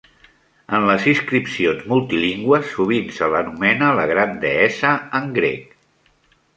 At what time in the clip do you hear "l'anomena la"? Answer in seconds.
3.35-4.09